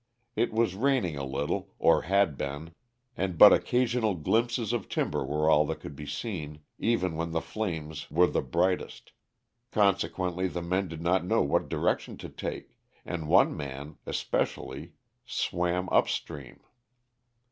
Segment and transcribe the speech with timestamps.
[0.35, 2.73] It was raining a little, or had been,
[3.15, 7.39] and but occasional glimpses of timber were all that could be seen, even when the
[7.39, 9.11] flames were the brightest,
[9.71, 12.75] consequently the men did not know what direction to take,
[13.05, 14.93] and one man, especially,
[15.23, 16.61] swam up stream.